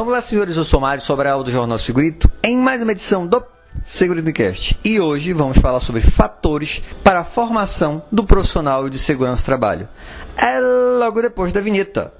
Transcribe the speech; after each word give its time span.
Vamos 0.00 0.14
lá, 0.14 0.22
senhores, 0.22 0.56
eu 0.56 0.64
sou 0.64 0.80
Mário 0.80 1.04
Sobral 1.04 1.44
do 1.44 1.50
Jornal 1.50 1.78
Segurito, 1.78 2.26
em 2.42 2.56
mais 2.56 2.82
uma 2.82 2.92
edição 2.92 3.26
do 3.26 3.44
Seguridicast. 3.84 4.80
E 4.82 4.98
hoje 4.98 5.34
vamos 5.34 5.58
falar 5.58 5.80
sobre 5.80 6.00
fatores 6.00 6.82
para 7.04 7.20
a 7.20 7.24
formação 7.24 8.02
do 8.10 8.24
profissional 8.24 8.88
de 8.88 8.98
segurança 8.98 9.42
do 9.42 9.44
trabalho. 9.44 9.86
É 10.38 10.58
logo 10.98 11.20
depois 11.20 11.52
da 11.52 11.60
vinheta. 11.60 12.14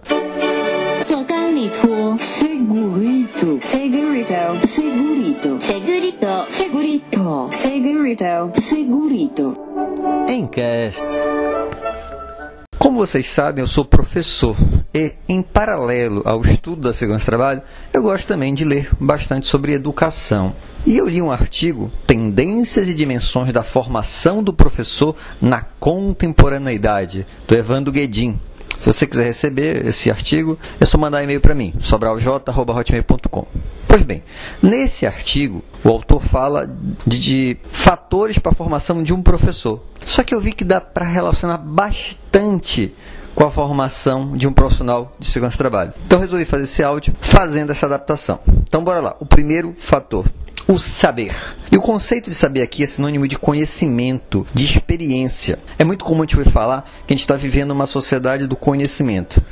Segurito, 1.01 2.19
segurito, 2.19 3.58
segurito, 3.62 4.67
segurito, 4.67 5.58
segurito, 5.58 6.47
segurito, 6.51 7.49
segurito, 7.51 8.60
segurito. 8.60 9.58
Encast. 10.28 11.06
Como 12.90 13.06
vocês 13.06 13.30
sabem, 13.30 13.62
eu 13.62 13.68
sou 13.68 13.84
professor 13.84 14.56
e, 14.92 15.12
em 15.28 15.42
paralelo 15.42 16.22
ao 16.24 16.42
estudo 16.42 16.82
da 16.82 16.92
segurança 16.92 17.27
do 17.27 17.27
trabalho, 17.27 17.62
eu 17.92 18.02
gosto 18.02 18.27
também 18.27 18.52
de 18.52 18.64
ler 18.64 18.90
bastante 18.98 19.46
sobre 19.46 19.72
educação. 19.72 20.52
E 20.84 20.96
eu 20.96 21.08
li 21.08 21.22
um 21.22 21.30
artigo, 21.30 21.92
Tendências 22.04 22.88
e 22.88 22.95
Dimensões 22.95 23.52
da 23.52 23.62
Formação 23.62 24.42
do 24.42 24.52
Professor 24.52 25.14
na 25.40 25.62
Contemporaneidade, 25.62 27.24
do 27.46 27.54
Evandro 27.54 27.92
Guedin. 27.92 28.40
Se 28.80 28.86
você 28.86 29.06
quiser 29.06 29.24
receber 29.24 29.84
esse 29.86 30.10
artigo, 30.10 30.58
é 30.80 30.86
só 30.86 30.96
mandar 30.96 31.22
e-mail 31.22 31.40
para 31.40 31.54
mim, 31.54 31.74
sobralj.hotmail.com. 31.80 33.46
Pois 33.86 34.02
bem, 34.02 34.22
nesse 34.62 35.06
artigo, 35.06 35.62
o 35.84 35.90
autor 35.90 36.22
fala 36.22 36.66
de, 37.06 37.18
de 37.18 37.56
fatores 37.70 38.38
para 38.38 38.52
a 38.52 38.54
formação 38.54 39.02
de 39.02 39.12
um 39.12 39.22
professor. 39.22 39.82
Só 40.02 40.22
que 40.22 40.34
eu 40.34 40.40
vi 40.40 40.52
que 40.52 40.64
dá 40.64 40.80
para 40.80 41.04
relacionar 41.04 41.58
bastante 41.58 42.94
com 43.34 43.44
a 43.44 43.50
formação 43.50 44.36
de 44.36 44.48
um 44.48 44.52
profissional 44.52 45.14
de 45.18 45.26
segurança 45.26 45.56
do 45.56 45.58
trabalho. 45.58 45.92
Então 46.06 46.18
resolvi 46.18 46.44
fazer 46.44 46.64
esse 46.64 46.82
áudio 46.82 47.14
fazendo 47.20 47.70
essa 47.72 47.86
adaptação. 47.86 48.40
Então 48.62 48.82
bora 48.82 49.00
lá. 49.00 49.16
O 49.20 49.26
primeiro 49.26 49.74
fator, 49.76 50.24
o 50.66 50.78
saber. 50.78 51.34
E 51.71 51.76
o 51.76 51.80
conceito 51.80 52.30
de 52.30 52.34
saber 52.34 52.62
aqui 52.62 52.82
é 52.82 52.87
sinônimo 52.87 53.29
de 53.29 53.38
conhecimento, 53.38 54.46
de 54.52 54.65
experiência. 54.65 55.59
É 55.79 55.84
muito 55.84 56.04
comum 56.04 56.23
a 56.23 56.24
gente 56.24 56.38
ouvir 56.38 56.51
falar 56.51 56.82
que 57.07 57.12
a 57.12 57.16
gente 57.16 57.21
está 57.21 57.37
vivendo 57.37 57.71
uma 57.71 57.87
sociedade 57.87 58.46
do 58.46 58.57
conhecimento. 58.57 59.43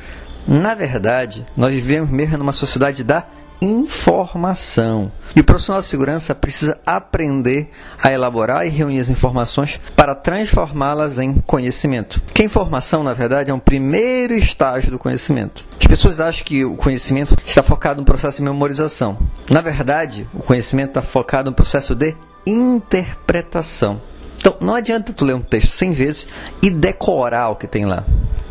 Na 0.46 0.74
verdade, 0.74 1.44
nós 1.56 1.74
vivemos 1.74 2.10
mesmo 2.10 2.38
numa 2.38 2.52
sociedade 2.52 3.04
da 3.04 3.26
informação. 3.60 5.10
E 5.34 5.40
o 5.40 5.44
profissional 5.44 5.80
de 5.80 5.86
segurança 5.86 6.34
precisa 6.34 6.78
aprender 6.86 7.70
a 8.02 8.10
elaborar 8.12 8.66
e 8.66 8.70
reunir 8.70 9.00
as 9.00 9.10
informações 9.10 9.80
para 9.96 10.14
transformá-las 10.14 11.18
em 11.18 11.34
conhecimento. 11.34 12.22
Que 12.32 12.42
a 12.42 12.44
informação, 12.44 13.02
na 13.02 13.12
verdade, 13.12 13.50
é 13.50 13.54
um 13.54 13.58
primeiro 13.58 14.34
estágio 14.34 14.90
do 14.90 14.98
conhecimento. 14.98 15.64
As 15.88 15.92
pessoas 15.92 16.20
acham 16.20 16.44
que 16.44 16.66
o 16.66 16.76
conhecimento 16.76 17.34
está 17.46 17.62
focado 17.62 17.98
no 17.98 18.04
processo 18.04 18.36
de 18.36 18.42
memorização. 18.42 19.16
Na 19.48 19.62
verdade, 19.62 20.28
o 20.34 20.42
conhecimento 20.42 20.90
está 20.90 21.00
focado 21.00 21.50
no 21.50 21.56
processo 21.56 21.94
de 21.94 22.14
interpretação. 22.46 23.98
Então, 24.36 24.54
não 24.60 24.74
adianta 24.74 25.14
tu 25.14 25.24
ler 25.24 25.34
um 25.34 25.40
texto 25.40 25.70
100 25.70 25.92
vezes 25.94 26.28
e 26.60 26.68
decorar 26.68 27.48
o 27.48 27.56
que 27.56 27.66
tem 27.66 27.86
lá. 27.86 28.04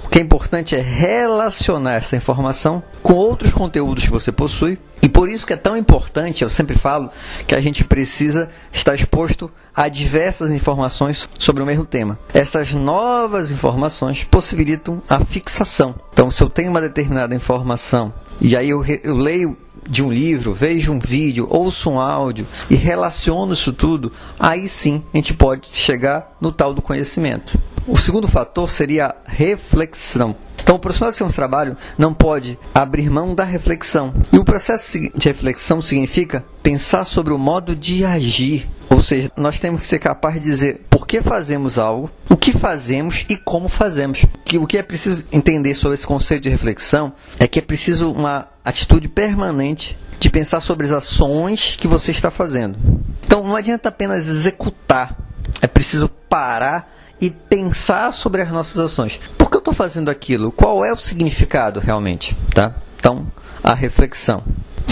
O 0.08 0.10
que 0.10 0.20
é 0.20 0.22
importante 0.22 0.74
é 0.74 0.80
relacionar 0.80 1.96
essa 1.96 2.16
informação 2.16 2.82
com 3.04 3.12
outros 3.12 3.52
conteúdos 3.52 4.06
que 4.06 4.10
você 4.10 4.32
possui. 4.32 4.80
E 5.02 5.10
por 5.10 5.28
isso 5.28 5.46
que 5.46 5.52
é 5.52 5.58
tão 5.58 5.76
importante, 5.76 6.46
eu 6.46 6.50
sempre 6.50 6.78
falo, 6.78 7.10
que 7.46 7.54
a 7.54 7.60
gente 7.60 7.84
precisa 7.84 8.50
estar 8.72 8.96
exposto 8.96 9.52
a 9.76 9.90
diversas 9.90 10.50
informações 10.52 11.28
sobre 11.38 11.62
o 11.62 11.66
mesmo 11.66 11.84
tema. 11.84 12.18
Essas 12.34 12.74
novas 12.74 13.52
informações 13.52 14.24
possibilitam 14.24 15.04
a 15.10 15.26
fixação. 15.26 15.94
Então, 16.14 16.32
se 16.32 16.42
eu 16.42 16.50
tenho 16.50 16.72
uma 16.72 16.80
determinada 16.80 17.36
informação 17.36 18.14
e 18.40 18.56
aí 18.56 18.70
eu, 18.70 18.86
eu 19.04 19.14
leio 19.14 19.58
de 19.88 20.04
um 20.04 20.12
livro, 20.12 20.54
vejo 20.54 20.92
um 20.92 21.00
vídeo, 21.00 21.48
ouço 21.50 21.90
um 21.90 22.00
áudio 22.00 22.48
e 22.70 22.76
relaciono 22.76 23.54
isso 23.54 23.72
tudo, 23.74 24.12
aí 24.40 24.68
sim 24.68 25.04
a 25.14 25.18
gente 25.18 25.34
pode 25.34 25.70
chegar 25.72 26.36
no 26.40 26.52
tal 26.52 26.74
do 26.74 26.82
conhecimento. 26.82 27.60
O 27.88 27.98
segundo 27.98 28.28
fator 28.28 28.70
seria 28.70 29.08
a 29.08 29.16
reflexão. 29.26 30.36
Então, 30.62 30.76
o 30.76 30.80
profissional 30.80 31.14
de 31.14 31.24
do 31.24 31.34
trabalho 31.34 31.78
não 31.98 32.14
pode 32.14 32.60
abrir 32.76 33.10
mão 33.10 33.34
da 33.34 33.46
reflexão. 33.46 34.14
E 34.34 34.38
o 34.38 34.44
processo 34.44 35.00
de 35.00 35.28
reflexão 35.30 35.82
significa 35.82 36.44
pensar 36.62 37.06
sobre 37.06 37.32
o 37.32 37.38
modo 37.38 37.74
de 37.74 38.04
agir. 38.04 38.68
Ou 38.90 39.02
seja, 39.02 39.32
nós 39.36 39.60
temos 39.60 39.82
que 39.82 39.88
ser 39.88 40.00
capazes 40.00 40.42
de 40.42 40.50
dizer 40.50 40.86
por 40.90 41.06
que 41.06 41.22
fazemos 41.22 41.78
algo, 41.78 42.10
o 42.30 42.38
que 42.38 42.52
fazemos 42.52 43.26
e 43.30 43.36
como 43.38 43.68
fazemos. 43.68 44.26
O 44.56 44.66
que 44.66 44.78
é 44.78 44.84
preciso 44.84 45.26
entender 45.32 45.76
sobre 45.76 45.96
esse 45.96 46.06
conceito 46.06 46.44
de 46.44 46.50
reflexão 46.50 47.14
é 47.40 47.48
que 47.48 47.60
é 47.60 47.62
preciso 47.62 48.12
uma 48.12 48.48
atitude 48.64 49.08
permanente 49.08 49.98
de 50.20 50.30
pensar 50.30 50.60
sobre 50.62 50.86
as 50.86 50.92
ações 50.92 51.78
que 51.80 51.88
você 51.88 52.12
está 52.12 52.32
fazendo. 52.32 52.78
Então, 53.26 53.44
não 53.44 53.56
adianta 53.56 53.90
apenas 53.90 54.28
executar, 54.28 55.16
é 55.62 55.68
preciso 55.68 56.10
parar 56.10 56.94
e 57.20 57.30
pensar 57.30 58.12
sobre 58.12 58.42
as 58.42 58.52
nossas 58.52 58.80
ações. 58.80 59.20
Por 59.38 59.50
que 59.50 59.58
eu 59.58 59.60
estou 59.60 59.74
fazendo 59.74 60.10
aquilo? 60.10 60.52
Qual 60.52 60.84
é 60.84 60.92
o 60.92 60.98
significado 60.98 61.80
realmente? 61.80 62.36
Tá? 62.54 62.74
Então, 63.00 63.28
a 63.64 63.74
reflexão. 63.74 64.44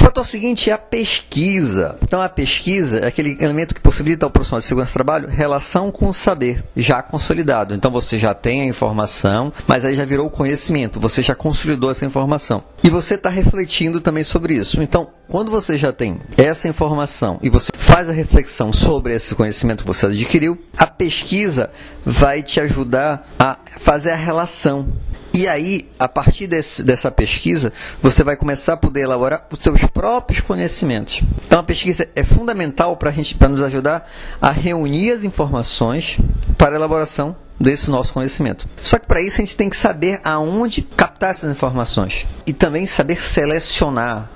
O 0.06 0.08
fator 0.08 0.24
seguinte 0.24 0.70
é 0.70 0.74
a 0.74 0.78
pesquisa. 0.78 1.98
Então, 2.04 2.22
a 2.22 2.30
pesquisa 2.30 3.00
é 3.00 3.08
aquele 3.08 3.36
elemento 3.42 3.74
que 3.74 3.82
possibilita 3.82 4.24
ao 4.24 4.30
profissional 4.30 4.60
de 4.60 4.66
segurança 4.68 4.92
do 4.92 4.94
trabalho 4.94 5.28
relação 5.28 5.90
com 5.90 6.08
o 6.08 6.14
saber 6.14 6.64
já 6.76 7.02
consolidado. 7.02 7.74
Então, 7.74 7.90
você 7.90 8.20
já 8.20 8.32
tem 8.32 8.62
a 8.62 8.66
informação, 8.66 9.52
mas 9.68 9.84
aí 9.84 9.96
já 9.96 10.06
virou 10.06 10.30
conhecimento, 10.30 11.00
você 11.00 11.24
já 11.24 11.34
consolidou 11.34 11.90
essa 11.90 12.06
informação. 12.06 12.64
E 12.84 12.90
você 12.90 13.16
está 13.16 13.30
refletindo 13.30 14.00
também 14.00 14.24
sobre 14.24 14.54
isso. 14.54 14.80
Então, 14.80 15.10
quando 15.28 15.52
você 15.52 15.78
já 15.78 15.92
tem 15.92 16.20
essa 16.38 16.68
informação 16.68 17.40
e 17.42 17.50
você 17.50 17.72
faz 17.76 18.10
a 18.10 18.14
reflexão 18.14 18.72
sobre 18.72 19.14
esse 19.14 19.36
conhecimento 19.36 19.84
que 19.84 19.88
você 19.88 20.06
adquiriu, 20.06 20.58
a 20.78 20.88
pesquisa 20.88 21.70
vai 22.06 22.42
te 22.42 22.60
ajudar 22.60 23.28
a 23.40 23.58
fazer 23.78 24.12
a 24.12 24.16
relação 24.16 24.88
e 25.38 25.50
aí, 25.50 25.90
a 26.00 26.08
partir 26.08 26.48
desse, 26.48 26.82
dessa 26.82 27.12
pesquisa, 27.12 27.74
você 28.02 28.24
vai 28.24 28.38
começar 28.38 28.72
a 28.72 28.78
poder 28.78 29.02
elaborar 29.02 29.46
os 29.52 29.60
seus 29.62 29.84
próprios 29.84 30.40
conhecimentos. 30.40 31.22
Então, 31.46 31.60
a 31.60 31.64
pesquisa 31.64 32.08
é 32.16 32.24
fundamental 32.24 32.96
para 32.96 33.12
nos 33.50 33.62
ajudar 33.62 34.10
a 34.42 34.50
reunir 34.50 35.12
as 35.12 35.26
informações 35.26 36.18
para 36.58 36.72
a 36.72 36.76
elaboração 36.76 37.36
desse 37.60 37.90
nosso 37.92 38.14
conhecimento. 38.14 38.66
Só 38.78 38.98
que 38.98 39.08
para 39.08 39.22
isso 39.22 39.36
a 39.36 39.44
gente 39.44 39.58
tem 39.58 39.70
que 39.70 39.76
saber 39.76 40.22
aonde 40.24 40.82
captar 40.82 41.32
essas 41.32 41.52
informações 41.52 42.26
e 42.48 42.54
também 42.54 42.86
saber 42.86 43.22
selecionar. 43.22 44.30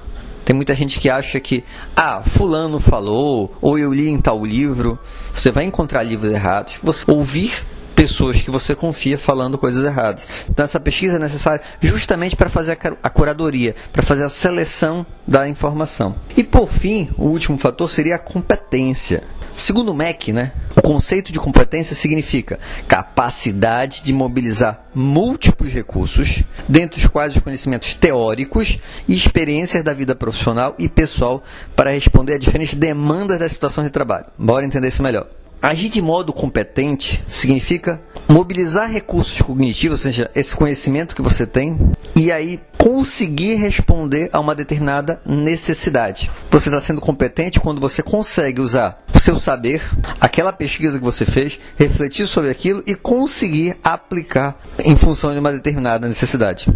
Tem 0.49 0.55
muita 0.55 0.73
gente 0.73 0.99
que 0.99 1.11
acha 1.11 1.39
que, 1.39 1.63
ah, 1.95 2.23
fulano 2.23 2.79
falou, 2.79 3.55
ou 3.61 3.77
eu 3.77 3.93
li 3.93 4.09
em 4.09 4.17
tal 4.17 4.43
livro. 4.43 4.97
Você 5.31 5.51
vai 5.51 5.63
encontrar 5.63 6.01
livros 6.01 6.31
errados. 6.31 6.73
Você 6.81 7.05
ouvir 7.05 7.63
pessoas 7.93 8.41
que 8.41 8.49
você 8.49 8.73
confia 8.73 9.15
falando 9.15 9.59
coisas 9.59 9.85
erradas. 9.85 10.27
Então, 10.49 10.65
essa 10.65 10.79
pesquisa 10.79 11.17
é 11.17 11.19
necessária 11.19 11.61
justamente 11.83 12.35
para 12.35 12.49
fazer 12.49 12.79
a 13.03 13.09
curadoria, 13.11 13.75
para 13.93 14.01
fazer 14.01 14.23
a 14.23 14.29
seleção 14.29 15.05
da 15.27 15.47
informação. 15.47 16.15
E, 16.35 16.43
por 16.43 16.67
fim, 16.67 17.11
o 17.15 17.25
último 17.25 17.55
fator 17.59 17.87
seria 17.87 18.15
a 18.15 18.19
competência. 18.19 19.21
Segundo 19.53 19.89
o 19.89 19.93
MEC, 19.93 20.33
né, 20.33 20.53
o 20.79 20.81
conceito 20.81 21.33
de 21.33 21.39
competência 21.39 21.93
significa 21.93 22.57
capacidade 22.87 24.01
de 24.01 24.13
mobilizar 24.13 24.85
múltiplos 24.95 25.73
recursos, 25.73 26.41
dentre 26.69 27.01
os 27.01 27.07
quais 27.07 27.35
os 27.35 27.41
conhecimentos 27.41 27.93
teóricos 27.93 28.79
e 29.05 29.15
experiências 29.15 29.83
da 29.83 29.93
vida 29.93 30.15
profissional 30.15 30.75
e 30.79 30.87
pessoal 30.87 31.43
para 31.75 31.91
responder 31.91 32.35
a 32.35 32.39
diferentes 32.39 32.75
demandas 32.75 33.39
das 33.39 33.51
situações 33.51 33.85
de 33.85 33.91
trabalho. 33.91 34.27
Bora 34.37 34.65
entender 34.65 34.87
isso 34.87 35.03
melhor. 35.03 35.27
Agir 35.61 35.89
de 35.89 36.01
modo 36.01 36.31
competente 36.31 37.21
significa 37.27 38.01
mobilizar 38.29 38.89
recursos 38.89 39.41
cognitivos, 39.41 39.99
ou 39.99 40.03
seja, 40.03 40.31
esse 40.33 40.55
conhecimento 40.55 41.13
que 41.13 41.21
você 41.21 41.45
tem, 41.45 41.77
e 42.15 42.31
aí 42.31 42.61
conseguir 42.77 43.55
responder 43.55 44.29
a 44.31 44.39
uma 44.39 44.55
determinada 44.55 45.19
necessidade. 45.25 46.31
Você 46.49 46.69
está 46.69 46.79
sendo 46.79 47.01
competente 47.01 47.59
quando 47.59 47.81
você 47.81 48.01
consegue 48.01 48.61
usar 48.61 49.03
seu 49.19 49.39
saber, 49.39 49.81
aquela 50.19 50.51
pesquisa 50.53 50.97
que 50.97 51.03
você 51.03 51.25
fez, 51.25 51.59
refletir 51.77 52.27
sobre 52.27 52.49
aquilo 52.49 52.83
e 52.85 52.95
conseguir 52.95 53.77
aplicar 53.83 54.59
em 54.83 54.95
função 54.95 55.33
de 55.33 55.39
uma 55.39 55.51
determinada 55.51 56.07
necessidade. 56.07 56.67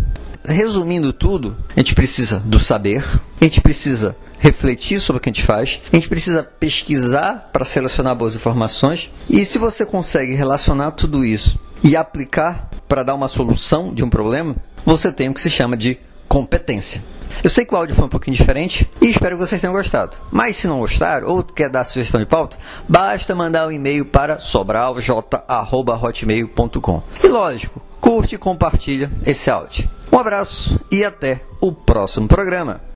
Resumindo 0.46 1.14
tudo, 1.14 1.56
a 1.76 1.80
gente 1.80 1.96
precisa 1.96 2.40
do 2.40 2.60
saber, 2.60 3.04
a 3.40 3.44
gente 3.44 3.62
precisa 3.62 4.16
refletir 4.40 5.00
sobre 5.00 5.18
o 5.18 5.22
que 5.22 5.30
a 5.30 5.34
gente 5.34 5.46
faz, 5.46 5.82
a 5.92 5.96
gente 5.96 6.10
precisa 6.10 6.44
pesquisar 6.44 7.50
para 7.54 7.64
selecionar 7.64 8.14
boas 8.16 8.36
informações, 8.36 9.10
e 9.30 9.46
se 9.46 9.58
você 9.58 9.86
consegue 9.86 10.36
relacionar 10.36 10.92
tudo 10.92 11.24
isso 11.24 11.58
e 11.82 11.96
aplicar 11.96 12.70
para 12.90 13.04
dar 13.04 13.16
uma 13.16 13.30
solução 13.30 13.94
de 13.94 14.04
um 14.04 14.10
problema, 14.10 14.56
você 14.86 15.12
tem 15.12 15.30
o 15.30 15.34
que 15.34 15.42
se 15.42 15.50
chama 15.50 15.78
de 15.78 15.98
competência. 16.28 17.02
Eu 17.44 17.50
sei 17.50 17.66
que 17.66 17.74
o 17.74 17.78
áudio 17.78 17.96
foi 17.96 18.06
um 18.06 18.10
pouquinho 18.10 18.36
diferente 18.36 18.88
e 19.02 19.08
espero 19.08 19.38
que 19.38 19.46
vocês 19.46 19.62
tenham 19.62 19.74
gostado. 19.74 20.18
Mas 20.32 20.58
se 20.58 20.68
não 20.68 20.80
gostaram 20.80 21.30
ou 21.30 21.42
quer 21.44 21.70
dar 21.70 21.86
sugestão 21.86 22.20
de 22.20 22.26
pauta, 22.26 22.58
basta 22.88 23.34
mandar 23.34 23.68
um 23.68 23.72
e-mail 23.72 24.06
para 24.06 24.38
sobralj@hotmail.com. 24.40 27.04
E 27.24 27.28
lógico, 27.28 27.82
curte 28.00 28.36
e 28.36 28.38
compartilha 28.38 29.10
esse 29.26 29.50
áudio. 29.50 29.90
Um 30.12 30.20
abraço 30.20 30.80
e 30.92 31.04
até 31.04 31.42
o 31.60 31.72
próximo 31.72 32.28
programa. 32.28 32.82